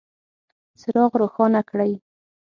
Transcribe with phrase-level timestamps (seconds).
[0.79, 1.91] څراغ روښانه کړئ